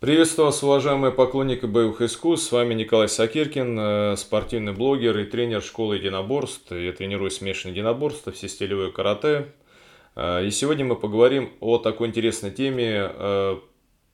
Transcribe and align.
Приветствую 0.00 0.46
вас, 0.46 0.62
уважаемые 0.62 1.12
поклонники 1.12 1.66
боевых 1.66 2.00
искусств. 2.00 2.48
С 2.48 2.52
вами 2.52 2.72
Николай 2.72 3.06
Сакиркин, 3.06 3.78
э, 3.78 4.16
спортивный 4.16 4.72
блогер 4.72 5.18
и 5.18 5.26
тренер 5.26 5.60
школы 5.60 5.96
единоборств. 5.96 6.72
Я 6.72 6.94
тренирую 6.94 7.30
смешанное 7.30 7.74
единоборство, 7.74 8.32
все 8.32 8.48
стилевое 8.48 8.92
карате. 8.92 9.52
Э, 10.16 10.42
и 10.42 10.50
сегодня 10.50 10.86
мы 10.86 10.96
поговорим 10.96 11.52
о 11.60 11.76
такой 11.76 12.08
интересной 12.08 12.50
теме, 12.50 13.10
э, 13.12 13.58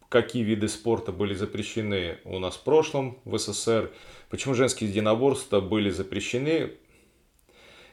какие 0.09 0.43
виды 0.43 0.67
спорта 0.67 1.13
были 1.13 1.35
запрещены 1.35 2.19
у 2.25 2.41
нас 2.41 2.57
в 2.57 2.65
прошлом 2.65 3.21
в 3.25 3.39
СССР, 3.39 3.93
почему 4.29 4.55
женские 4.55 4.91
единоборства 4.91 5.61
были 5.61 5.91
запрещены, 5.91 6.73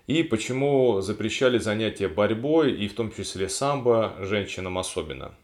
и 0.07 0.23
почему 0.23 1.01
запрещали 1.01 1.59
занятия 1.59 2.07
борьбой, 2.07 2.73
и 2.73 2.87
в 2.87 2.95
том 2.95 3.11
числе 3.11 3.49
самбо, 3.49 4.15
женщинам 4.19 4.79
особенно– 4.79 5.35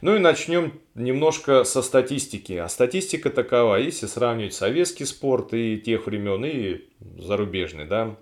ну 0.00 0.16
и 0.16 0.18
начнем 0.18 0.72
немножко 0.94 1.64
со 1.64 1.82
статистики. 1.82 2.52
А 2.54 2.68
статистика 2.68 3.30
такова, 3.30 3.76
если 3.76 4.06
сравнивать 4.06 4.54
советский 4.54 5.04
спорт 5.04 5.54
и 5.54 5.78
тех 5.78 6.06
времен, 6.06 6.44
и 6.44 6.80
зарубежный, 7.18 7.84
да. 7.84 8.16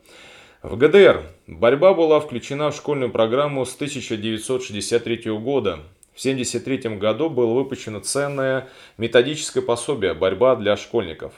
В 0.62 0.76
ГДР 0.76 1.22
борьба 1.46 1.94
была 1.94 2.18
включена 2.18 2.70
в 2.70 2.76
школьную 2.76 3.10
программу 3.10 3.64
с 3.64 3.74
1963 3.74 5.30
года. 5.38 5.80
В 6.14 6.18
1973 6.18 6.96
году 6.96 7.28
было 7.28 7.52
выпущено 7.52 8.00
ценное 8.00 8.68
методическое 8.96 9.62
пособие 9.62 10.14
«Борьба 10.14 10.56
для 10.56 10.76
школьников». 10.76 11.34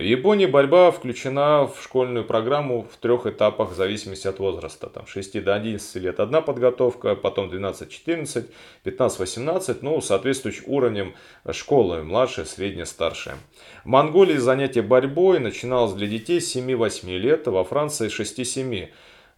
В 0.00 0.02
Японии 0.02 0.46
борьба 0.46 0.90
включена 0.92 1.66
в 1.66 1.82
школьную 1.82 2.24
программу 2.24 2.86
в 2.90 2.96
трех 2.96 3.26
этапах 3.26 3.72
в 3.72 3.74
зависимости 3.74 4.26
от 4.26 4.38
возраста. 4.38 4.86
Там 4.86 5.06
6 5.06 5.44
до 5.44 5.54
11 5.54 5.96
лет 5.96 6.20
одна 6.20 6.40
подготовка, 6.40 7.14
потом 7.14 7.50
12-14, 7.50 8.46
15-18, 8.86 9.78
ну, 9.82 10.00
соответствующим 10.00 10.64
уровнем 10.68 11.14
школы, 11.52 12.02
младшая, 12.02 12.46
средняя, 12.46 12.86
старшая. 12.86 13.36
В 13.84 13.88
Монголии 13.88 14.38
занятие 14.38 14.80
борьбой 14.80 15.38
начиналось 15.38 15.92
для 15.92 16.06
детей 16.06 16.40
с 16.40 16.56
7-8 16.56 17.18
лет, 17.18 17.46
а 17.46 17.50
во 17.50 17.62
Франции 17.62 18.08
6-7. 18.08 18.88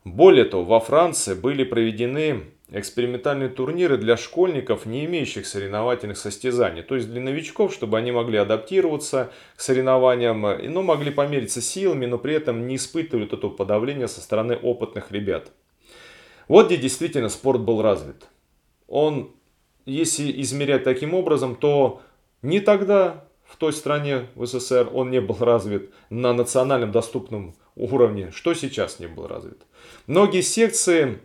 Более 0.05 0.45
того, 0.45 0.63
во 0.63 0.79
Франции 0.79 1.35
были 1.35 1.65
проведены 1.65 2.52
экспериментальные 2.73 3.51
турниры 3.51 3.99
для 3.99 4.17
школьников, 4.17 4.87
не 4.87 5.05
имеющих 5.05 5.47
соревновательных 5.47 6.17
состязаний. 6.17 6.83
То 6.83 6.97
есть 6.97 7.11
для 7.11 7.21
новичков, 7.21 7.73
чтобы 7.73 7.99
они 7.99 8.13
могли 8.13 8.39
адаптироваться 8.39 9.31
к 9.57 9.61
соревнованиям, 9.61 10.73
но 10.73 10.83
могли 10.83 11.11
помериться 11.11 11.61
силами, 11.61 12.07
но 12.07 12.19
при 12.19 12.35
этом 12.35 12.67
не 12.67 12.77
испытывали 12.77 13.25
вот 13.25 13.35
этого 13.35 13.51
подавления 13.51 14.09
со 14.09 14.21
стороны 14.21 14.57
опытных 14.57 15.13
ребят. 15.13 15.53
Вот 16.49 16.67
где 16.67 16.77
действительно 16.77 17.29
спорт 17.29 17.61
был 17.61 17.83
развит. 17.83 18.27
Он, 18.89 19.31
если 19.87 20.41
измерять 20.43 20.85
таким 20.85 21.15
образом, 21.15 21.57
то 21.57 22.01
не 22.41 22.61
тогда 22.61 23.25
в 23.45 23.57
той 23.57 23.73
стране, 23.73 24.29
в 24.35 24.47
СССР, 24.47 24.89
он 24.93 25.11
не 25.11 25.21
был 25.21 25.37
развит 25.39 25.93
на 26.09 26.33
национальном 26.33 26.91
доступном 26.91 27.55
уровне, 27.77 28.31
что 28.33 28.55
сейчас 28.55 28.99
не 28.99 29.07
был 29.07 29.27
развит. 29.27 29.63
Многие 30.07 30.41
секции 30.41 31.21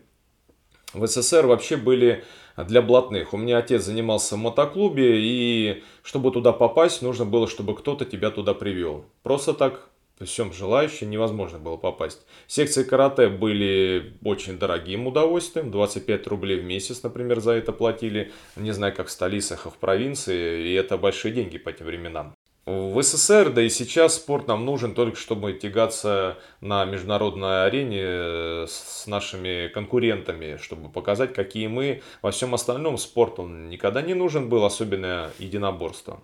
в 0.94 1.06
СССР 1.06 1.46
вообще 1.46 1.78
были 1.78 2.24
для 2.56 2.82
блатных. 2.82 3.34
У 3.34 3.38
меня 3.38 3.58
отец 3.60 3.84
занимался 3.84 4.36
в 4.36 4.40
мотоклубе, 4.40 5.20
и 5.20 5.84
чтобы 6.04 6.32
туда 6.32 6.54
попасть, 6.54 7.02
нужно 7.02 7.26
было, 7.26 7.48
чтобы 7.48 7.76
кто-то 7.76 8.06
тебя 8.06 8.32
туда 8.32 8.54
привел. 8.54 9.06
Просто 9.24 9.54
так 9.54 9.90
всем 10.26 10.52
желающим 10.52 11.12
невозможно 11.12 11.60
было 11.60 11.78
попасть. 11.78 12.26
Секции 12.48 12.84
карате 12.84 13.28
были 13.28 14.18
очень 14.24 14.58
дорогим 14.58 15.08
удовольствием. 15.08 15.70
25 15.70 16.28
рублей 16.28 16.60
в 16.60 16.64
месяц, 16.64 17.04
например, 17.04 17.40
за 17.40 17.52
это 17.52 17.72
платили. 17.72 18.32
Не 18.56 18.72
знаю, 18.72 18.96
как 18.96 19.08
в 19.08 19.12
столицах, 19.12 19.68
а 19.68 19.70
в 19.70 19.78
провинции. 19.78 20.70
И 20.70 20.74
это 20.74 20.98
большие 20.98 21.34
деньги 21.34 21.58
по 21.60 21.72
тем 21.72 21.88
временам. 21.88 22.34
В 22.68 23.02
СССР, 23.02 23.52
да 23.52 23.62
и 23.62 23.70
сейчас 23.70 24.16
спорт 24.16 24.50
нам 24.50 24.66
нужен 24.66 24.94
только 24.94 25.18
чтобы 25.18 25.54
тягаться 25.54 26.38
на 26.60 26.84
международной 26.84 27.66
арене 27.66 28.02
э, 28.02 28.66
с 28.68 29.08
нашими 29.08 29.70
конкурентами, 29.70 30.58
чтобы 30.62 30.90
показать, 30.90 31.34
какие 31.34 31.68
мы. 31.68 32.02
Во 32.22 32.32
всем 32.32 32.54
остальном 32.54 32.98
спорт 32.98 33.40
он 33.40 33.70
никогда 33.70 34.02
не 34.02 34.16
нужен 34.16 34.50
был, 34.50 34.66
особенно 34.66 35.32
единоборство. 35.40 36.22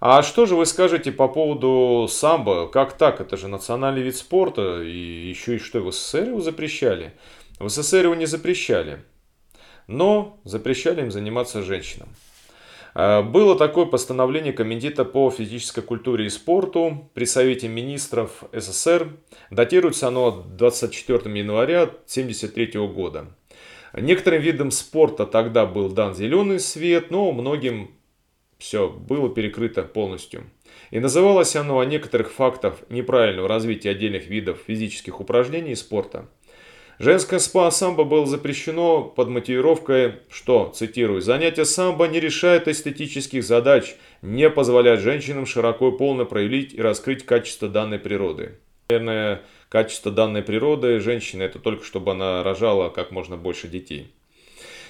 А 0.00 0.22
что 0.22 0.44
же 0.44 0.54
вы 0.54 0.66
скажете 0.66 1.12
по 1.12 1.28
поводу 1.28 2.08
самбо? 2.10 2.68
Как 2.68 2.92
так? 2.98 3.22
Это 3.22 3.38
же 3.38 3.48
национальный 3.48 4.02
вид 4.02 4.16
спорта, 4.16 4.82
и 4.82 5.30
еще 5.30 5.56
и 5.56 5.58
что, 5.58 5.80
в 5.80 5.90
СССР 5.90 6.28
его 6.28 6.42
запрещали? 6.42 7.14
В 7.58 7.70
СССР 7.70 8.04
его 8.04 8.14
не 8.14 8.26
запрещали, 8.26 9.02
но 9.86 10.38
запрещали 10.44 11.00
им 11.00 11.10
заниматься 11.10 11.62
женщинам. 11.62 12.10
Э, 12.94 13.22
было 13.22 13.56
такое 13.56 13.86
постановление 13.86 14.52
Комитета 14.52 15.04
по 15.04 15.30
физической 15.30 15.82
культуре 15.82 16.26
и 16.26 16.30
спорту 16.30 17.10
при 17.14 17.24
Совете 17.24 17.68
министров 17.68 18.44
СССР. 18.52 19.16
Датируется 19.50 20.08
оно 20.08 20.30
24 20.30 21.38
января 21.38 21.82
1973 21.82 22.86
года. 22.86 23.26
Некоторым 23.92 24.42
видам 24.42 24.70
спорта 24.70 25.26
тогда 25.26 25.66
был 25.66 25.88
дан 25.88 26.14
зеленый 26.14 26.58
свет, 26.58 27.10
но 27.10 27.30
многим 27.32 27.92
все 28.58 28.88
было 28.88 29.28
перекрыто 29.28 29.82
полностью. 29.82 30.44
И 30.90 30.98
называлось 30.98 31.54
оно 31.54 31.78
о 31.78 31.84
некоторых 31.84 32.32
фактах 32.32 32.78
неправильного 32.88 33.48
развития 33.48 33.90
отдельных 33.90 34.26
видов 34.26 34.58
физических 34.66 35.20
упражнений 35.20 35.72
и 35.72 35.76
спорта– 35.76 36.28
Женское 36.98 37.40
спа-самбо 37.40 38.04
было 38.04 38.24
запрещено 38.24 39.02
под 39.02 39.28
мотивировкой, 39.28 40.20
что, 40.30 40.72
цитирую, 40.74 41.20
«занятие 41.20 41.64
самбо 41.64 42.06
не 42.06 42.20
решает 42.20 42.68
эстетических 42.68 43.42
задач, 43.42 43.96
не 44.22 44.48
позволяет 44.48 45.00
женщинам 45.00 45.44
широко 45.44 45.88
и 45.88 45.98
полно 45.98 46.24
проявить 46.24 46.72
и 46.72 46.80
раскрыть 46.80 47.26
качество 47.26 47.68
данной 47.68 47.98
природы». 47.98 48.58
Наверное, 48.90 49.42
качество 49.68 50.12
данной 50.12 50.42
природы 50.42 51.00
женщины– 51.00 51.42
это 51.44 51.58
только 51.58 51.84
чтобы 51.84 52.12
она 52.12 52.42
рожала 52.42 52.90
как 52.90 53.10
можно 53.10 53.36
больше 53.36 53.66
детей. 53.66 54.12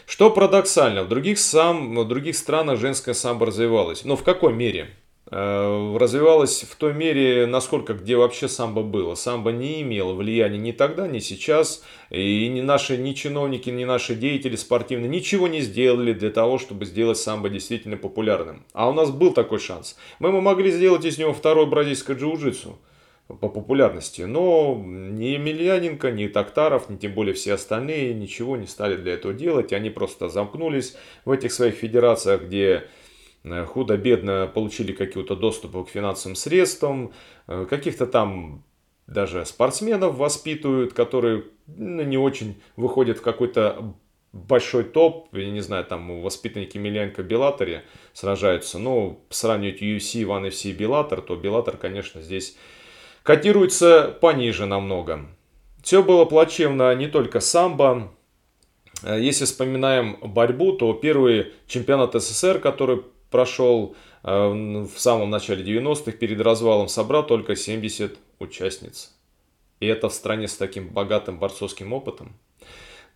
Что 0.07 0.31
парадоксально, 0.31 1.05
в 1.05 1.09
других, 1.09 1.39
сам, 1.39 1.97
в 1.97 2.07
других 2.07 2.37
странах 2.37 2.79
женское 2.79 3.15
самбо 3.15 3.47
развивалось. 3.47 4.05
Но 4.05 4.17
в 4.17 4.23
какой 4.23 4.53
мере? 4.53 4.91
Э, 5.31 5.97
развивалась 5.99 6.63
в 6.63 6.77
той 6.77 6.93
мере, 6.93 7.47
насколько 7.47 7.95
где 7.95 8.17
вообще 8.17 8.47
самбо 8.47 8.83
было. 8.83 9.15
Самбо 9.15 9.51
не 9.51 9.81
имело 9.81 10.13
влияния 10.13 10.59
ни 10.59 10.73
тогда, 10.73 11.09
ни 11.09 11.19
сейчас. 11.19 11.83
И 12.11 12.49
ни 12.49 12.61
наши 12.61 12.99
ни 12.99 13.13
чиновники, 13.13 13.71
ни 13.71 13.85
наши 13.85 14.15
деятели 14.15 14.57
спортивные 14.57 15.09
ничего 15.09 15.49
не 15.49 15.61
сделали 15.61 16.13
для 16.13 16.31
того, 16.31 16.59
чтобы 16.59 16.85
сделать 16.85 17.19
самбо 17.19 17.49
действительно 17.49 17.97
популярным. 17.97 18.65
А 18.75 18.89
у 18.89 18.93
нас 18.93 19.11
был 19.11 19.33
такой 19.33 19.61
шанс. 19.61 19.97
Мы, 20.19 20.31
могли 20.41 20.71
сделать 20.71 21.05
из 21.07 21.17
него 21.17 21.33
второй 21.33 21.67
бразильское 21.67 22.17
джиу-джитсу 22.17 22.77
по 23.29 23.49
популярности. 23.49 24.23
Но 24.23 24.79
ни 24.85 25.25
Емельяненко, 25.25 26.11
ни 26.11 26.27
Токтаров, 26.27 26.91
ни 26.91 26.97
тем 26.97 27.15
более 27.15 27.33
все 27.33 27.55
остальные 27.55 28.13
ничего 28.13 28.59
не 28.59 28.67
стали 28.67 28.97
для 28.97 29.15
этого 29.15 29.33
делать. 29.33 29.73
Они 29.73 29.89
просто 29.89 30.29
замкнулись 30.29 30.95
в 31.25 31.31
этих 31.31 31.51
своих 31.51 31.77
федерациях, 31.77 32.43
где 32.43 32.85
худо-бедно 33.45 34.51
получили 34.53 34.93
какие-то 34.93 35.37
доступы 35.37 35.85
к 35.85 35.91
финансовым 35.91 36.35
средствам, 36.35 37.13
э, 37.47 37.67
каких-то 37.69 38.07
там 38.07 38.65
даже 39.07 39.45
спортсменов 39.45 40.17
воспитывают, 40.17 40.95
которые 40.95 41.45
ну, 41.67 42.03
не 42.03 42.17
очень 42.17 42.61
выходят 42.77 43.19
в 43.19 43.23
какой-то 43.23 43.95
большой 44.33 44.85
топ, 44.85 45.29
я 45.33 45.51
не 45.51 45.61
знаю, 45.61 45.85
там 45.85 46.23
воспитанники 46.23 46.77
Миленко 46.79 47.23
Беллаторе 47.23 47.85
сражаются, 48.13 48.79
но 48.79 49.21
сравнивать 49.31 49.81
UFC, 49.81 50.25
One 50.25 50.49
FC 50.49 50.71
и 50.71 50.73
Беллатор, 50.73 51.21
то 51.21 51.37
Беллатор, 51.37 51.77
конечно, 51.77 52.21
здесь 52.21 52.57
котируется 53.23 54.17
пониже 54.21 54.67
намного. 54.67 55.27
Все 55.83 56.03
было 56.03 56.25
плачевно 56.25 56.95
не 56.95 57.09
только 57.09 57.41
самбо, 57.41 58.11
э, 59.03 59.21
если 59.21 59.45
вспоминаем 59.45 60.17
борьбу, 60.23 60.73
то 60.73 60.95
первый 60.95 61.53
чемпионат 61.67 62.15
СССР, 62.15 62.59
который 62.59 63.03
прошел 63.35 63.97
э, 64.23 64.31
в 64.31 64.97
самом 64.97 65.29
начале 65.29 65.65
90-х, 65.65 66.13
перед 66.13 66.41
развалом 66.41 66.87
собрал 66.87 67.27
только 67.27 67.57
70 67.57 68.17
участниц. 68.39 69.13
И 69.81 69.89
это 69.89 70.09
в 70.09 70.15
стране 70.15 70.47
с 70.47 70.57
таким 70.57 70.91
богатым 70.91 71.41
борцовским 71.41 71.93
опытом. 71.93 72.37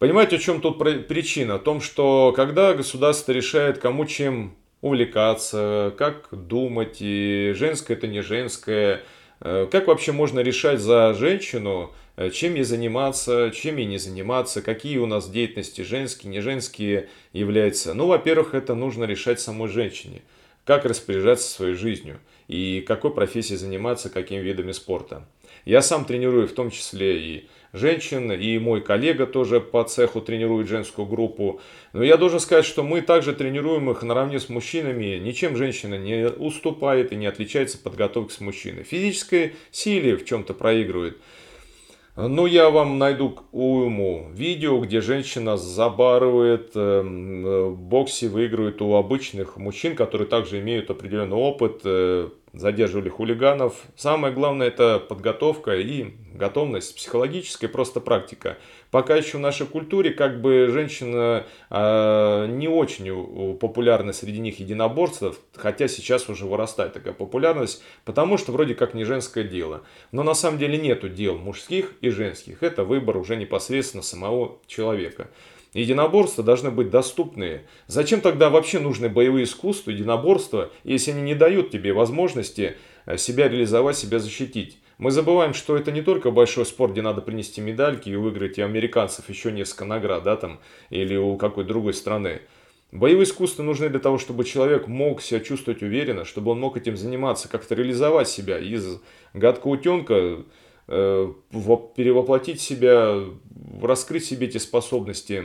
Понимаете, 0.01 0.39
в 0.39 0.43
чем 0.43 0.61
тут 0.61 0.77
причина? 1.07 1.59
В 1.59 1.63
том, 1.63 1.81
что 1.81 2.33
когда 2.35 2.75
государство 2.75 3.31
решает, 3.31 3.79
кому 3.79 4.07
чем 4.07 4.57
увлекаться, 4.81 5.95
как 5.97 6.31
думать, 6.33 6.97
и 6.99 7.53
женское 7.55 7.95
это 7.95 8.09
не 8.09 8.21
женское, 8.21 9.03
э, 9.41 9.69
как 9.71 9.87
вообще 9.87 10.11
можно 10.11 10.41
решать 10.41 10.81
за 10.81 11.15
женщину, 11.15 11.93
чем 12.33 12.55
ей 12.55 12.65
заниматься, 12.65 13.53
чем 13.55 13.77
ей 13.77 13.87
не 13.87 13.99
заниматься, 13.99 14.63
какие 14.63 14.99
у 14.99 15.07
нас 15.07 15.31
деятельности 15.31 15.83
женские, 15.83 16.31
не 16.31 16.41
женские 16.41 17.09
являются. 17.33 17.95
Ну, 17.95 18.07
во-первых, 18.07 18.55
это 18.55 18.75
нужно 18.75 19.05
решать 19.05 19.41
самой 19.41 19.69
женщине, 19.69 20.23
как 20.65 20.85
распоряжаться 20.85 21.49
своей 21.49 21.75
жизнью 21.75 22.19
и 22.49 22.85
какой 22.87 23.13
профессией 23.13 23.59
заниматься, 23.59 24.11
какими 24.11 24.41
видами 24.41 24.73
спорта. 24.73 25.27
Я 25.65 25.83
сам 25.83 26.05
тренирую 26.05 26.49
в 26.49 26.53
том 26.53 26.71
числе 26.71 27.21
и 27.21 27.49
женщин, 27.73 28.33
и 28.33 28.59
мой 28.59 28.81
коллега 28.81 29.27
тоже 29.27 29.61
по 29.61 29.85
цеху 29.85 30.21
тренирует 30.21 30.69
женскую 30.69 31.07
группу. 31.07 31.61
Но 31.93 32.03
я 32.03 32.17
должен 32.17 32.41
сказать, 32.41 32.65
что 32.65 32.83
мы 32.83 33.03
также 33.03 33.35
тренируем 33.35 33.91
их 33.91 34.03
наравне 34.03 34.41
с 34.41 34.49
мужчинами. 34.49 35.19
Ничем 35.19 35.57
женщина 35.57 35.97
не 35.97 36.29
уступает 36.29 37.13
и 37.13 37.17
не 37.17 37.27
отличается 37.27 37.79
подготовкой 37.79 38.35
с 38.35 38.41
мужчиной. 38.41 38.85
Физической 38.85 39.55
силе 39.71 40.17
в 40.17 40.25
чем-то 40.25 40.55
проигрывает. 40.55 41.19
Ну, 42.21 42.47
я 42.47 42.69
вам 42.69 42.99
найду 42.99 43.39
уйму 43.53 44.27
видео, 44.33 44.81
где 44.81 45.01
женщина 45.01 45.57
забарывает, 45.57 46.73
эм, 46.75 47.47
э, 47.47 47.71
боксе 47.71 48.27
выигрывает 48.27 48.83
у 48.83 48.97
обычных 48.97 49.57
мужчин, 49.57 49.95
которые 49.95 50.27
также 50.27 50.59
имеют 50.59 50.91
определенный 50.91 51.37
опыт, 51.37 51.83
э, 51.85 52.29
задерживали 52.59 53.09
хулиганов. 53.09 53.75
Самое 53.97 54.35
главное 54.35 54.67
это 54.67 54.99
подготовка 54.99 55.77
и 55.77 56.15
готовность, 56.35 56.97
психологическая 56.97 57.71
просто 57.71 58.01
практика. 58.01 58.59
Пока 58.91 59.15
еще 59.17 59.39
в 59.39 59.41
нашей 59.41 59.67
культуре 59.67 60.11
как 60.11 60.41
бы 60.41 60.69
женщина 60.71 61.47
э, 61.71 62.47
не 62.49 62.69
очень 62.69 63.57
популярна 63.59 64.13
среди 64.13 64.41
них 64.41 64.59
единоборцев, 64.59 65.39
хотя 65.55 65.87
сейчас 65.89 66.29
уже 66.29 66.47
вырастает 66.47 66.95
такая 66.95 67.15
популярность, 67.15 67.83
потому 68.05 68.39
что 68.39 68.51
вроде 68.51 68.75
как 68.75 68.93
не 68.93 69.05
женское 69.05 69.45
дело. 69.45 69.83
Но 70.11 70.23
на 70.23 70.35
самом 70.35 70.59
деле 70.59 70.79
нету 70.79 71.09
дел 71.09 71.39
мужских 71.39 71.93
и 72.01 72.11
женских, 72.11 72.63
это 72.63 72.83
выбор 72.83 73.19
уже 73.19 73.37
непосредственно 73.37 74.03
самого 74.03 74.59
человека. 74.67 75.29
Единоборства 75.75 76.43
должны 76.43 76.71
быть 76.71 76.91
доступные. 76.91 77.65
Зачем 77.87 78.21
тогда 78.21 78.49
вообще 78.51 78.79
нужны 78.79 79.09
боевые 79.09 79.45
искусства, 79.45 79.91
единоборства, 79.91 80.71
если 80.85 81.11
они 81.11 81.23
не 81.23 81.35
дают 81.35 81.71
тебе 81.71 81.93
возможности 81.93 82.77
э, 83.07 83.19
себя 83.19 83.49
реализовать, 83.49 83.97
себя 83.97 84.19
защитить? 84.19 84.79
Мы 84.99 85.13
забываем, 85.13 85.55
что 85.55 85.77
это 85.77 85.93
не 85.93 86.03
только 86.03 86.33
большой 86.33 86.67
спорт, 86.67 86.93
где 86.93 87.03
надо 87.03 87.21
принести 87.21 87.61
медальки 87.61 88.09
и 88.09 88.17
выиграть 88.17 88.59
у 88.59 88.65
американцев 88.65 89.29
еще 89.29 89.53
несколько 89.53 89.85
наград, 89.85 90.25
да, 90.25 90.37
там, 90.37 90.59
или 90.91 91.17
у 91.17 91.37
какой-то 91.37 91.69
другой 91.69 91.95
страны. 91.95 92.41
Боевые 92.91 93.25
искусства 93.25 93.63
нужны 93.63 93.91
для 93.91 94.01
того, 94.01 94.19
чтобы 94.19 94.45
человек 94.45 94.89
мог 94.89 95.21
себя 95.21 95.41
чувствовать 95.41 95.83
уверенно, 95.83 96.25
чтобы 96.25 96.53
он 96.53 96.61
мог 96.61 96.77
этим 96.77 96.97
заниматься, 96.97 97.49
как-то 97.49 97.75
реализовать 97.75 98.29
себя 98.29 98.59
из 98.59 99.01
гадкого 99.35 99.73
утенка, 99.73 100.43
э, 100.89 101.33
перевоплотить 101.95 102.61
себя, 102.61 103.21
раскрыть 103.83 104.25
себе 104.25 104.47
эти 104.47 104.59
способности. 104.59 105.45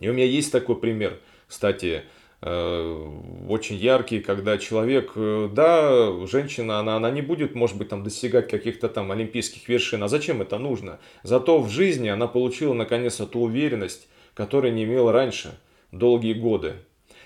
И 0.00 0.08
у 0.08 0.12
меня 0.12 0.24
есть 0.24 0.50
такой 0.50 0.76
пример, 0.76 1.20
кстати, 1.46 2.02
э, 2.40 3.10
очень 3.48 3.76
яркий, 3.76 4.20
когда 4.20 4.58
человек, 4.58 5.12
э, 5.14 5.48
да, 5.52 6.26
женщина, 6.26 6.78
она, 6.78 6.96
она 6.96 7.10
не 7.10 7.22
будет, 7.22 7.54
может 7.54 7.76
быть, 7.76 7.88
там 7.88 8.02
достигать 8.02 8.50
каких-то 8.50 8.88
там 8.88 9.12
олимпийских 9.12 9.68
вершин, 9.68 10.02
а 10.02 10.08
зачем 10.08 10.42
это 10.42 10.58
нужно? 10.58 10.98
Зато 11.22 11.60
в 11.60 11.68
жизни 11.68 12.08
она 12.08 12.26
получила 12.26 12.74
наконец-то 12.74 13.26
ту 13.26 13.42
уверенность, 13.42 14.08
которой 14.34 14.72
не 14.72 14.84
имела 14.84 15.12
раньше, 15.12 15.58
долгие 15.92 16.32
годы. 16.32 16.74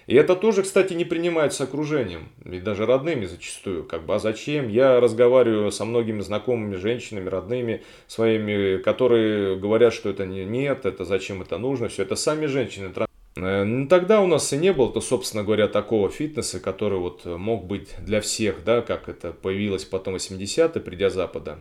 И 0.07 0.15
это 0.15 0.37
тоже, 0.37 0.63
кстати, 0.63 0.93
не 0.93 1.05
принимается 1.05 1.65
окружением, 1.65 2.29
и 2.45 2.61
даже 2.61 2.87
родными 2.87 3.25
зачастую. 3.27 3.85
Как 3.85 4.07
бы, 4.07 4.15
а 4.15 4.19
зачем? 4.21 4.69
Я 4.69 5.01
разговариваю 5.01 5.73
со 5.73 5.85
многими 5.85 6.21
знакомыми 6.21 6.77
женщинами, 6.77 7.29
родными 7.29 7.83
своими, 8.07 8.77
которые 8.79 9.57
говорят, 9.57 9.93
что 9.93 10.09
это 10.09 10.25
не, 10.25 10.45
нет, 10.45 10.87
это 10.87 11.05
зачем 11.05 11.43
это 11.43 11.59
нужно, 11.59 11.89
все 11.89 12.05
это 12.05 12.15
сами 12.15 12.47
женщины. 12.47 12.93
Э, 13.37 13.65
ну, 13.65 13.89
тогда 13.89 14.21
у 14.21 14.29
нас 14.29 14.53
и 14.53 14.57
не 14.57 14.73
было, 14.73 14.93
то, 14.93 15.01
собственно 15.01 15.43
говоря, 15.43 15.67
такого 15.67 16.09
фитнеса, 16.09 16.61
который 16.61 17.01
вот 17.01 17.25
мог 17.25 17.67
быть 17.67 17.97
для 17.99 18.21
всех, 18.21 18.63
да, 18.65 18.83
как 18.83 19.09
это 19.09 19.33
появилось 19.33 19.85
потом 19.85 20.15
в 20.15 20.17
80-е, 20.19 20.81
придя 20.81 21.11
Запада. 21.11 21.59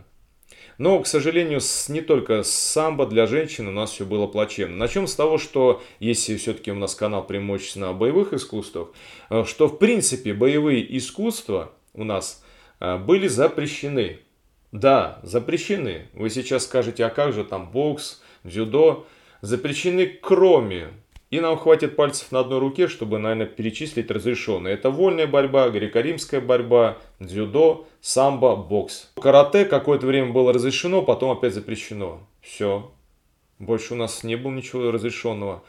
Но, 0.78 1.00
к 1.00 1.06
сожалению, 1.06 1.60
с, 1.60 1.88
не 1.88 2.02
только 2.02 2.42
с 2.42 2.50
самбо 2.50 3.06
для 3.06 3.26
женщин 3.26 3.68
у 3.68 3.70
нас 3.70 3.92
все 3.92 4.04
было 4.04 4.26
плачевно. 4.26 4.76
Начнем 4.76 5.06
с 5.06 5.14
того, 5.14 5.38
что 5.38 5.82
если 6.00 6.36
все-таки 6.36 6.70
у 6.70 6.74
нас 6.74 6.94
канал 6.94 7.26
преимущественно 7.26 7.92
боевых 7.92 8.32
искусствах, 8.32 8.88
э, 9.30 9.44
что 9.44 9.68
в 9.68 9.78
принципе 9.78 10.34
боевые 10.34 10.96
искусства 10.96 11.72
у 11.94 12.04
нас 12.04 12.44
э, 12.80 12.98
были 12.98 13.26
запрещены. 13.26 14.20
Да, 14.72 15.20
запрещены. 15.22 16.08
Вы 16.12 16.28
сейчас 16.28 16.64
скажете, 16.64 17.06
а 17.06 17.10
как 17.10 17.32
же 17.32 17.44
там 17.44 17.70
бокс, 17.70 18.22
дзюдо? 18.44 19.06
Запрещены 19.40 20.06
кроме 20.06 20.88
и 21.30 21.40
нам 21.40 21.58
хватит 21.58 21.96
пальцев 21.96 22.30
на 22.30 22.40
одной 22.40 22.60
руке, 22.60 22.86
чтобы, 22.86 23.18
наверное, 23.18 23.46
перечислить 23.46 24.10
разрешенные. 24.10 24.74
Это 24.74 24.90
вольная 24.90 25.26
борьба, 25.26 25.68
греко-римская 25.70 26.40
борьба, 26.40 26.98
дзюдо, 27.18 27.86
самбо, 28.00 28.54
бокс. 28.54 29.10
Карате 29.20 29.64
какое-то 29.64 30.06
время 30.06 30.32
было 30.32 30.52
разрешено, 30.52 31.02
потом 31.02 31.30
опять 31.30 31.54
запрещено. 31.54 32.20
Все. 32.40 32.92
Больше 33.58 33.94
у 33.94 33.96
нас 33.96 34.22
не 34.22 34.36
было 34.36 34.52
ничего 34.52 34.90
разрешенного. 34.92 35.62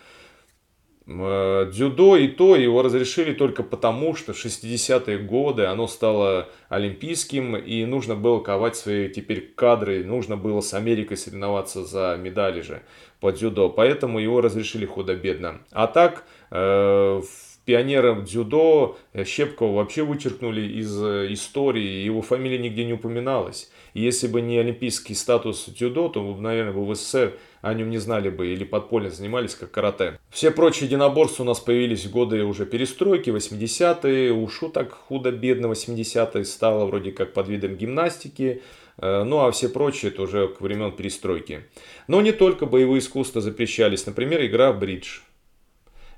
Э, 1.10 1.70
дзюдо 1.72 2.18
и 2.18 2.28
то 2.28 2.58
его 2.58 2.82
разрешили 2.82 3.34
только 3.34 3.64
потому, 3.64 4.14
что 4.14 4.34
в 4.34 4.46
60-е 4.46 5.20
годы 5.20 5.66
оно 5.66 5.88
стало 5.88 6.50
олимпийским, 6.68 7.56
и 7.56 7.86
нужно 7.86 8.16
было 8.16 8.40
ковать 8.40 8.76
свои 8.76 9.08
теперь 9.08 9.54
кадры, 9.56 10.04
нужно 10.04 10.36
было 10.36 10.60
с 10.60 10.74
Америкой 10.74 11.16
соревноваться 11.16 11.86
за 11.86 12.18
медали 12.22 12.60
же 12.60 12.82
по 13.22 13.32
дзюдо, 13.32 13.70
поэтому 13.70 14.20
его 14.20 14.42
разрешили 14.42 14.86
худо-бедно. 14.86 15.60
А 15.72 15.88
так, 15.88 16.26
э, 16.52 17.22
пионером 17.68 18.24
дзюдо 18.24 18.98
Щепкова 19.26 19.76
вообще 19.76 20.04
вычеркнули 20.04 20.62
из 20.62 21.04
э, 21.04 21.28
истории, 21.34 22.06
его 22.06 22.22
фамилия 22.22 22.58
нигде 22.58 22.86
не 22.86 22.94
упоминалась. 22.94 23.70
И 23.94 24.02
если 24.02 24.28
бы 24.28 24.40
не 24.40 24.58
олимпийский 24.58 25.14
статус 25.14 25.66
дзюдо, 25.68 26.08
то, 26.08 26.24
наверное, 26.40 26.72
в 26.72 26.96
СССР 26.96 27.34
о 27.62 27.74
нем 27.74 27.90
не 27.90 27.98
знали 27.98 28.30
бы 28.30 28.48
или 28.48 28.64
подпольно 28.64 29.10
занимались, 29.10 29.54
как 29.54 29.72
карате. 29.72 30.18
Все 30.30 30.52
прочие 30.52 30.88
единоборства 30.88 31.44
у 31.44 31.46
нас 31.46 31.60
появились 31.60 32.06
в 32.06 32.12
годы 32.12 32.46
уже 32.46 32.66
перестройки, 32.66 33.32
80-е, 33.32 34.32
ушу 34.32 34.70
так 34.70 34.94
худо-бедно 34.94 35.66
80-е 35.66 36.46
стало 36.46 36.86
вроде 36.86 37.12
как 37.12 37.34
под 37.34 37.50
видом 37.50 37.76
гимнастики, 37.76 38.62
э, 38.98 39.24
ну 39.24 39.40
а 39.46 39.52
все 39.52 39.68
прочие 39.68 40.12
это 40.12 40.22
уже 40.22 40.48
к 40.48 40.62
времен 40.62 40.94
перестройки. 40.94 41.66
Но 42.08 42.22
не 42.22 42.32
только 42.32 42.66
боевые 42.66 43.00
искусства 43.00 43.42
запрещались, 43.42 44.06
например, 44.06 44.46
игра 44.46 44.72
в 44.72 44.80
бридж. 44.80 45.20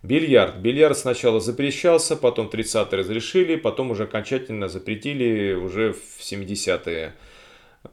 Бильярд. 0.02 0.58
Бильярд 0.58 0.98
сначала 0.98 1.40
запрещался, 1.40 2.16
потом 2.16 2.48
30-е 2.48 2.98
разрешили, 2.98 3.56
потом 3.56 3.92
уже 3.92 4.04
окончательно 4.04 4.68
запретили 4.70 5.54
уже 5.54 5.94
в 5.94 6.22
70-е. 6.22 7.14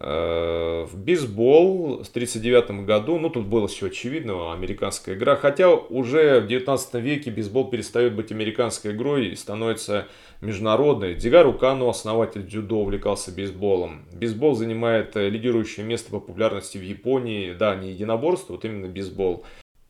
Э, 0.01 0.85
в 0.91 0.99
бейсбол 0.99 2.03
в 2.03 2.09
1939 2.09 2.85
году, 2.85 3.19
ну 3.19 3.31
тут 3.31 3.47
было 3.47 3.69
все 3.69 3.87
очевидно, 3.87 4.53
американская 4.53 5.15
игра, 5.15 5.37
хотя 5.37 5.73
уже 5.73 6.41
в 6.41 6.49
19 6.49 6.95
веке 6.95 7.31
бейсбол 7.31 7.71
перестает 7.71 8.15
быть 8.15 8.33
американской 8.33 8.93
игрой 8.93 9.29
и 9.29 9.37
становится 9.37 10.09
международной. 10.41 11.15
Дигару 11.15 11.55
Кану, 11.55 11.89
основатель 11.89 12.43
дзюдо, 12.45 12.81
увлекался 12.81 13.31
бейсболом. 13.31 14.05
Бейсбол 14.13 14.57
занимает 14.57 15.17
э, 15.17 15.29
лидирующее 15.29 15.87
место 15.87 16.11
по 16.11 16.19
популярности 16.19 16.79
в 16.79 16.83
Японии, 16.83 17.53
да, 17.53 17.77
не 17.77 17.91
единоборство, 17.91 18.55
вот 18.55 18.65
именно 18.65 18.89
бейсбол. 18.89 19.45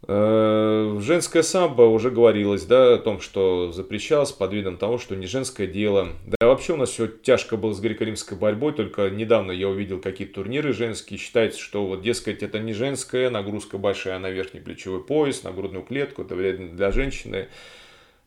Э, 0.08 0.98
женское 1.00 1.42
самбо 1.42 1.82
уже 1.82 2.10
говорилось, 2.10 2.64
да, 2.64 2.94
о 2.94 2.98
том, 2.98 3.20
что 3.20 3.72
запрещалось 3.72 4.30
под 4.30 4.52
видом 4.52 4.76
того, 4.76 4.98
что 4.98 5.16
не 5.16 5.26
женское 5.26 5.66
дело. 5.66 6.10
Да 6.26 6.46
вообще 6.46 6.74
у 6.74 6.76
нас 6.76 6.90
все 6.90 7.08
тяжко 7.08 7.56
было 7.56 7.72
с 7.72 7.80
греко-римской 7.80 8.38
борьбой, 8.38 8.72
только 8.72 9.10
недавно 9.10 9.50
я 9.50 9.68
увидел 9.68 10.00
какие-то 10.00 10.34
турниры 10.34 10.72
женские. 10.72 11.18
Считается, 11.18 11.60
что 11.60 11.84
вот, 11.84 12.02
дескать, 12.02 12.44
это 12.44 12.60
не 12.60 12.72
женская, 12.72 13.30
нагрузка 13.30 13.78
большая 13.78 14.20
на 14.20 14.30
верхний 14.30 14.60
плечевой 14.60 15.02
пояс, 15.02 15.42
на 15.42 15.50
грудную 15.50 15.84
клетку, 15.84 16.22
это 16.22 16.36
вредно 16.36 16.68
для 16.68 16.92
женщины. 16.92 17.48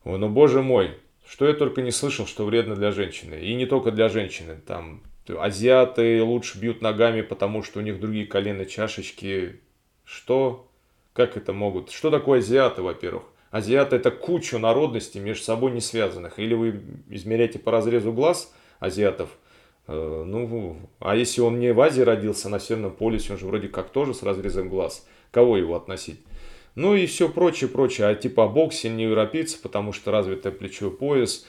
Ой, 0.04 0.18
ну 0.18 0.28
боже 0.28 0.62
мой, 0.62 0.90
что 1.26 1.46
я 1.46 1.54
только 1.54 1.80
не 1.80 1.92
слышал, 1.92 2.26
что 2.26 2.44
вредно 2.44 2.76
для 2.76 2.90
женщины. 2.90 3.40
И 3.40 3.54
не 3.54 3.64
только 3.64 3.90
для 3.90 4.10
женщины, 4.10 4.56
там 4.66 5.02
азиаты 5.28 6.22
лучше 6.22 6.58
бьют 6.58 6.82
ногами, 6.82 7.22
потому 7.22 7.62
что 7.62 7.78
у 7.78 7.82
них 7.82 8.00
другие 8.00 8.26
коленные 8.26 8.66
чашечки. 8.66 9.60
Что? 10.04 10.69
Как 11.12 11.36
это 11.36 11.52
могут? 11.52 11.90
Что 11.90 12.10
такое 12.10 12.38
азиаты, 12.38 12.82
во-первых? 12.82 13.24
Азиаты 13.50 13.96
это 13.96 14.10
куча 14.12 14.58
народностей 14.58 15.20
между 15.20 15.42
собой 15.42 15.72
не 15.72 15.80
связанных. 15.80 16.38
Или 16.38 16.54
вы 16.54 16.80
измеряете 17.08 17.58
по 17.58 17.72
разрезу 17.72 18.12
глаз 18.12 18.54
азиатов, 18.78 19.30
э, 19.88 20.24
ну, 20.26 20.78
а 21.00 21.16
если 21.16 21.40
он 21.40 21.58
не 21.58 21.72
в 21.72 21.80
Азии 21.80 22.02
родился, 22.02 22.48
на 22.48 22.60
Северном 22.60 22.92
полюсе, 22.92 23.32
он 23.32 23.38
же 23.38 23.46
вроде 23.46 23.68
как 23.68 23.90
тоже 23.90 24.14
с 24.14 24.22
разрезом 24.22 24.68
глаз. 24.68 25.06
Кого 25.32 25.56
его 25.56 25.74
относить? 25.74 26.20
Ну 26.76 26.94
и 26.94 27.06
все 27.06 27.28
прочее, 27.28 27.68
прочее. 27.68 28.06
А 28.06 28.14
типа 28.14 28.46
бокс 28.46 28.84
не 28.84 29.02
европейцы, 29.02 29.60
потому 29.60 29.92
что 29.92 30.12
развитый 30.12 30.52
плечевой 30.52 30.96
пояс. 30.96 31.44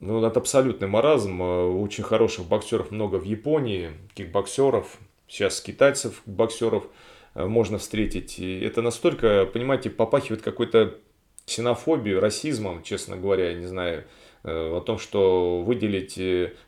Ну, 0.00 0.22
это 0.24 0.40
абсолютный 0.40 0.88
маразм. 0.88 1.40
Э, 1.40 1.66
очень 1.66 2.02
хороших 2.02 2.46
боксеров 2.46 2.90
много 2.90 3.16
в 3.16 3.24
Японии, 3.24 3.92
кикбоксеров. 4.14 4.98
Сейчас 5.28 5.60
китайцев, 5.60 6.22
боксеров– 6.26 6.88
можно 7.36 7.78
встретить. 7.78 8.40
Это 8.40 8.82
настолько, 8.82 9.46
понимаете, 9.46 9.90
попахивает 9.90 10.42
какой-то 10.42 10.98
ксенофобией, 11.46 12.18
расизмом, 12.18 12.82
честно 12.82 13.16
говоря, 13.16 13.50
я 13.50 13.54
не 13.54 13.66
знаю. 13.66 14.04
о 14.46 14.80
том, 14.80 14.98
что 14.98 15.62
выделить 15.62 16.18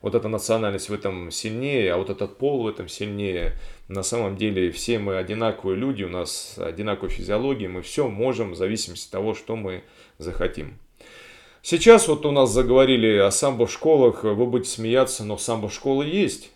вот 0.02 0.14
эта 0.16 0.26
национальность 0.28 0.88
в 0.88 0.94
этом 0.94 1.30
сильнее, 1.30 1.92
а 1.92 1.96
вот 1.96 2.10
этот 2.10 2.36
пол 2.36 2.64
в 2.64 2.66
этом 2.66 2.88
сильнее. 2.88 3.52
На 3.86 4.02
самом 4.02 4.36
деле 4.36 4.72
все 4.72 4.98
мы 4.98 5.16
одинаковые 5.16 5.76
люди, 5.76 6.02
у 6.02 6.08
нас 6.08 6.58
одинаковая 6.58 7.10
физиология, 7.10 7.68
мы 7.68 7.82
все 7.82 8.08
можем 8.08 8.52
в 8.52 8.56
зависимости 8.56 9.06
от 9.06 9.12
того, 9.12 9.34
что 9.34 9.54
мы 9.54 9.84
захотим. 10.18 10.78
Сейчас 11.62 12.08
вот 12.08 12.26
у 12.26 12.32
нас 12.32 12.50
заговорили 12.50 13.18
о 13.18 13.30
самбо-школах, 13.30 14.24
вы 14.24 14.46
будете 14.46 14.70
смеяться, 14.70 15.24
но 15.24 15.36
самбо-школы 15.36 16.04
есть 16.04 16.50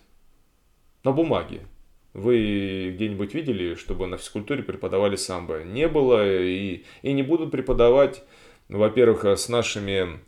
на 1.05 1.13
бумаге. 1.13 1.61
Вы 2.13 2.91
где-нибудь 2.95 3.33
видели, 3.33 3.75
чтобы 3.75 4.05
на 4.05 4.17
физкультуре 4.17 4.63
преподавали 4.63 5.15
самбо? 5.15 5.63
Не 5.63 5.87
было 5.87 6.23
и, 6.27 6.83
и 7.01 7.13
не 7.13 7.23
будут 7.23 7.51
преподавать, 7.51 8.23
во-первых, 8.69 9.25
с 9.25 9.49
нашими 9.49 10.19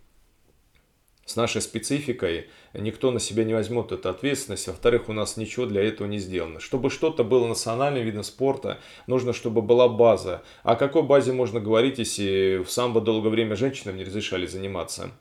с 1.26 1.36
нашей 1.36 1.62
спецификой 1.62 2.50
никто 2.80 3.12
на 3.12 3.20
себя 3.20 3.44
не 3.44 3.54
возьмет 3.54 3.92
эту 3.92 4.10
ответственность. 4.10 4.68
Во-вторых, 4.68 5.10
у 5.10 5.14
нас 5.14 5.38
ничего 5.38 5.66
для 5.66 5.84
этого 5.84 6.08
не 6.08 6.20
сделано. 6.20 6.60
Чтобы 6.60 6.90
что-то 6.90 7.24
было 7.24 7.48
национальным 7.48 8.04
видом 8.04 8.24
спорта, 8.24 8.80
нужно, 9.08 9.34
чтобы 9.34 9.62
была 9.62 9.88
база. 9.88 10.44
О 10.64 10.76
какой 10.76 11.04
базе 11.04 11.34
можно 11.34 11.60
говорить, 11.60 12.00
если 12.00 12.64
в 12.66 12.72
самбо 12.72 13.02
долгое 13.02 13.30
время 13.30 13.56
женщинам 13.56 13.98
не 13.98 14.04
разрешали 14.04 14.46
заниматься? 14.46 15.12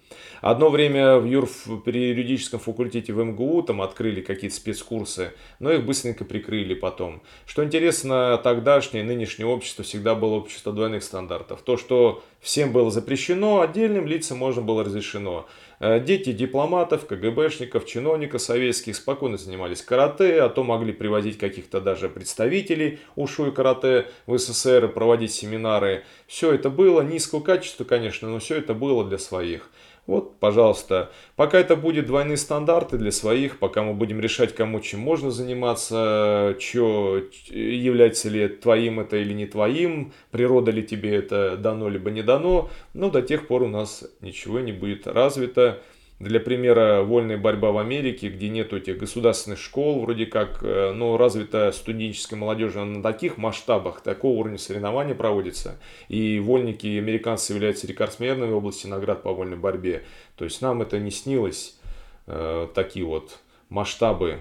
Одно 0.40 0.68
время 0.68 1.18
в 1.18 1.25
юрф 1.25 1.66
при 1.84 2.08
юридическом 2.08 2.61
факультете 2.61 3.12
в 3.12 3.23
МГУ 3.23 3.62
там 3.62 3.80
открыли 3.82 4.20
какие-то 4.20 4.56
спецкурсы, 4.56 5.32
но 5.58 5.73
их 5.73 5.84
быстренько 5.84 6.25
прикрыли 6.25 6.75
потом. 6.75 7.23
Что 7.46 7.64
интересно, 7.64 8.38
тогдашнее 8.42 9.04
нынешнее 9.04 9.46
общество 9.46 9.84
всегда 9.84 10.14
было 10.14 10.34
общество 10.34 10.73
двойных 10.73 11.02
стандартов. 11.02 11.62
То, 11.62 11.76
что 11.76 12.23
всем 12.40 12.73
было 12.73 12.90
запрещено, 12.90 13.62
отдельным 13.62 14.06
лицам 14.06 14.38
можно 14.38 14.61
было 14.61 14.84
разрешено. 14.84 15.46
Э, 15.80 16.00
дети 16.00 16.32
дипломатов, 16.32 17.06
КГБшников, 17.45 17.87
чиновников 17.87 18.41
советских 18.41 18.97
спокойно 18.97 19.37
занимались 19.37 19.83
карате, 19.83 20.41
а 20.41 20.49
то 20.49 20.65
могли 20.65 20.93
привозить 20.93 21.39
каких-то 21.39 21.81
даже 21.81 22.09
представителей 22.09 22.99
ушу 23.17 23.47
и 23.47 23.53
карате 23.53 24.07
в 24.27 24.37
СССР, 24.39 24.89
проводить 24.89 25.33
семинары. 25.33 26.05
Все 26.27 26.53
это 26.53 26.71
было 26.71 27.03
низкого 27.03 27.41
качества, 27.41 27.85
конечно, 27.85 28.29
но 28.29 28.39
все 28.39 28.57
это 28.57 28.75
было 28.75 29.05
для 29.05 29.19
своих. 29.19 29.71
Вот, 30.07 30.37
пожалуйста, 30.37 31.11
пока 31.35 31.59
это 31.59 31.77
будет 31.77 32.07
двойные 32.07 32.37
стандарты 32.37 32.99
для 32.99 33.11
своих, 33.11 33.59
пока 33.59 33.83
мы 33.83 33.95
будем 33.95 34.21
решать, 34.21 34.55
кому 34.55 34.81
чем 34.81 35.01
можно 35.01 35.31
заниматься, 35.31 36.55
что 36.61 37.23
является 37.49 38.29
ли 38.29 38.49
твоим 38.49 39.01
это 39.01 39.17
или 39.17 39.33
не 39.33 39.47
твоим, 39.47 40.13
природа 40.31 40.71
ли 40.71 40.83
тебе 40.83 41.17
это 41.17 41.57
дано 41.57 41.89
либо 41.89 42.11
не 42.11 42.23
дано, 42.23 42.69
но 42.93 43.09
до 43.09 43.23
тех 43.23 43.47
пор 43.47 43.63
у 43.63 43.69
нас 43.69 44.05
ничего 44.21 44.61
не 44.61 44.73
будет 44.73 45.07
развито. 45.07 45.81
Для 46.21 46.38
примера, 46.38 47.02
вольная 47.02 47.37
борьба 47.37 47.73
в 47.73 47.78
Америке, 47.78 48.28
где 48.28 48.49
нет 48.49 48.73
этих 48.73 48.99
государственных 48.99 49.59
школ, 49.59 50.00
вроде 50.00 50.26
как, 50.26 50.62
э, 50.62 50.92
но 50.92 51.16
развита 51.16 51.73
студенческая 51.73 52.37
молодежь 52.37 52.75
на 52.75 53.02
таких 53.02 53.37
масштабах, 53.37 54.00
такого 54.00 54.38
уровня 54.38 54.59
соревнований 54.59 55.14
проводится. 55.14 55.76
И 56.09 56.38
вольники 56.38 56.87
американцы 56.99 57.52
являются 57.52 57.88
рекордсменами 57.88 58.50
в 58.50 58.56
области 58.56 58.87
наград 58.87 59.23
по 59.23 59.33
вольной 59.33 59.56
борьбе. 59.56 60.04
То 60.37 60.44
есть 60.44 60.62
нам 60.62 60.83
это 60.83 61.00
не 61.00 61.11
снилось, 61.11 61.76
э, 62.26 62.68
такие 62.75 63.04
вот 63.04 63.40
масштабы 63.68 64.38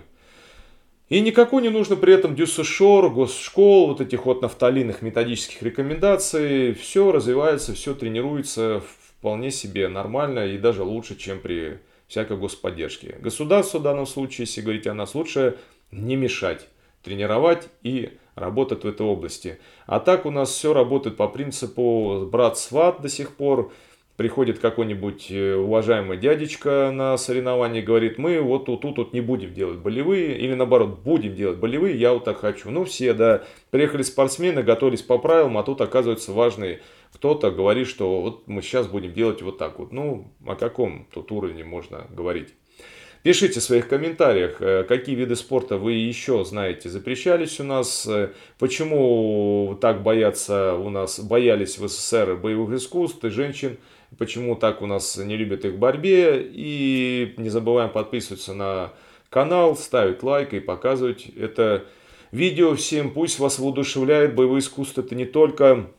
и 1.14 1.22
никакой 1.22 1.62
не 1.62 1.70
нужно 1.70 1.96
при 1.96 2.12
этом 2.14 2.34
дюссешор, 2.34 3.10
госшкол, 3.12 3.90
вот 3.90 4.02
этих 4.02 4.26
вот 4.26 4.42
нафталинных 4.42 5.04
методических 5.04 5.62
рекомендаций. 5.62 6.74
Все 6.74 7.12
развивается, 7.12 7.76
все 7.76 7.94
тренируется 7.94 8.82
вполне 9.24 9.52
себе 9.52 9.88
нормально 9.88 10.48
и 10.48 10.58
даже 10.58 10.84
лучше, 10.84 11.16
чем 11.16 11.40
при 11.40 11.80
всякой 12.08 12.36
господдержке. 12.36 13.16
Государству 13.22 13.80
в 13.80 13.82
данном 13.82 14.06
случае, 14.06 14.44
если 14.48 14.60
говорить 14.60 14.86
о 14.86 14.94
нас, 14.94 15.16
лучше 15.16 15.56
не 15.92 16.18
мешать, 16.18 16.68
тренировать 17.04 17.70
и 17.84 18.18
работать 18.36 18.84
в 18.84 18.86
этой 18.86 19.06
области. 19.06 19.60
А 19.86 20.02
так 20.02 20.26
у 20.26 20.30
нас 20.30 20.50
все 20.50 20.74
работает 20.74 21.16
по 21.16 21.30
принципу 21.30 22.28
брат-сват 22.30 23.02
до 23.02 23.08
сих 23.08 23.38
пор. 23.38 23.72
Приходит 24.18 24.60
какой-нибудь 24.60 25.32
э, 25.32 25.56
уважаемый 25.56 26.18
дядечка 26.18 26.92
на 26.94 27.16
соревнование 27.18 27.82
и 27.82 27.86
говорит, 27.86 28.18
мы 28.18 28.42
вот 28.42 28.66
тут, 28.66 28.82
тут, 28.82 28.96
тут 28.96 29.14
не 29.14 29.22
будем 29.22 29.54
делать 29.54 29.78
болевые, 29.78 30.38
или 30.38 30.54
наоборот, 30.54 31.00
будем 31.00 31.34
делать 31.34 31.60
болевые, 31.60 31.98
я 31.98 32.12
вот 32.12 32.26
так 32.26 32.40
хочу. 32.40 32.70
Ну 32.72 32.84
все, 32.84 33.14
да, 33.14 33.44
приехали 33.72 34.02
спортсмены, 34.02 34.64
готовились 34.64 35.02
по 35.02 35.18
правилам, 35.18 35.58
а 35.58 35.64
тут 35.64 35.80
оказывается 35.80 36.34
важный 36.34 36.80
кто-то 37.14 37.52
говорит, 37.52 37.88
что 37.88 38.22
вот 38.22 38.48
мы 38.48 38.62
сейчас 38.62 38.88
будем 38.88 39.14
делать 39.14 39.42
вот 39.42 39.58
так 39.58 39.80
вот. 39.80 39.92
Ну, 39.92 40.32
о 40.46 40.56
каком 40.56 41.08
тут 41.14 41.32
уровне 41.32 41.64
можно 41.64 42.08
говорить? 42.10 42.50
Пишите 43.24 43.62
в 43.62 43.64
своих 43.64 43.88
комментариях, 43.88 44.62
э, 44.62 44.84
какие 44.84 45.16
виды 45.16 45.38
спорта 45.38 45.78
вы 45.78 45.94
еще 45.94 46.44
знаете 46.44 46.90
запрещались 46.90 47.58
у 47.62 47.64
нас, 47.64 48.06
э, 48.06 48.34
почему 48.60 49.78
так 49.80 50.04
боятся 50.04 50.76
у 50.76 50.90
нас, 50.90 51.22
боялись 51.22 51.78
в 51.78 51.88
СССР 51.88 52.36
боевых 52.36 52.76
искусств 52.76 53.24
и 53.24 53.30
женщин, 53.30 53.78
почему 54.18 54.58
так 54.58 54.82
у 54.82 54.88
нас 54.88 55.16
не 55.16 55.38
любят 55.38 55.64
их 55.64 55.76
в 55.76 55.78
борьбе. 55.78 56.46
И 56.52 57.34
не 57.38 57.48
забываем 57.48 57.92
подписываться 57.92 58.54
на 58.54 58.92
канал, 59.30 59.78
ставить 59.78 60.22
лайк 60.22 60.54
и 60.54 60.60
показывать 60.60 61.28
это 61.28 61.86
видео 62.34 62.76
всем. 62.76 63.12
Пусть 63.12 63.40
вас 63.40 63.58
воодушевляет 63.58 64.36
боевое 64.36 64.60
искусство. 64.60 65.02
Это 65.02 65.16
не 65.16 65.26
только 65.26 65.90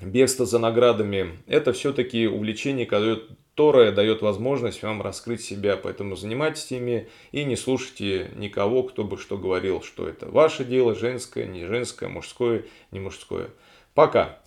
бегство 0.00 0.46
за 0.46 0.58
наградами. 0.58 1.38
Это 1.46 1.72
все-таки 1.72 2.26
увлечение, 2.26 2.86
которое 2.86 3.92
дает 3.92 4.22
возможность 4.22 4.82
вам 4.82 5.02
раскрыть 5.02 5.42
себя. 5.42 5.76
Поэтому 5.76 6.16
занимайтесь 6.16 6.70
ими 6.72 7.08
и 7.32 7.44
не 7.44 7.56
слушайте 7.56 8.30
никого, 8.36 8.82
кто 8.82 9.04
бы 9.04 9.18
что 9.18 9.38
говорил, 9.38 9.82
что 9.82 10.08
это 10.08 10.26
ваше 10.26 10.64
дело, 10.64 10.94
женское, 10.94 11.46
не 11.46 11.64
женское, 11.64 12.08
мужское, 12.08 12.64
не 12.90 13.00
мужское. 13.00 13.48
Пока! 13.94 14.38